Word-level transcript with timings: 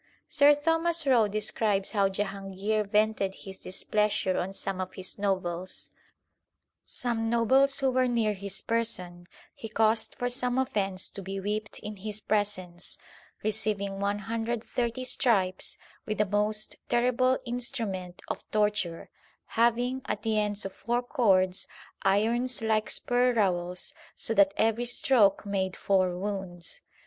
Sir 0.27 0.55
Thomas 0.55 1.05
Roe 1.05 1.27
describes 1.27 1.91
how 1.91 2.09
Jahangir 2.09 2.85
vented 2.89 3.35
his 3.35 3.59
dis 3.59 3.83
pleasure 3.83 4.35
on 4.39 4.51
some 4.51 4.81
of 4.81 4.95
his 4.95 5.19
nobles: 5.19 5.91
Some 6.87 7.29
nobles 7.29 7.79
who 7.79 7.91
were 7.91 8.07
xlvi 8.07 8.07
THE 8.07 8.07
SIKH 8.07 8.09
RELIGION 8.09 8.15
near 8.15 8.33
his 8.33 8.61
person 8.63 9.27
he 9.53 9.69
caused 9.69 10.15
for 10.15 10.27
some 10.27 10.57
offence 10.57 11.07
to 11.11 11.21
be 11.21 11.39
whipped 11.39 11.77
in 11.77 11.97
his 11.97 12.19
presence, 12.19 12.97
receiving 13.43 13.99
130 13.99 15.03
stripes 15.03 15.77
with 16.07 16.19
a 16.19 16.25
most 16.25 16.77
terrible 16.89 17.37
instrument 17.45 18.23
of 18.27 18.49
torture, 18.49 19.11
having, 19.49 20.01
at 20.07 20.23
the 20.23 20.39
ends 20.39 20.65
of 20.65 20.73
four 20.73 21.03
cords 21.03 21.67
irons 22.01 22.63
like 22.63 22.89
spur 22.89 23.33
rowels, 23.33 23.93
so 24.15 24.33
that 24.33 24.55
every 24.57 24.85
stroke 24.85 25.45
made 25.45 25.75
four 25.75 26.17
wounds. 26.17 26.81